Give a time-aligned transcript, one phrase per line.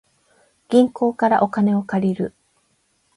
[0.69, 2.33] 銀行からお金を借りる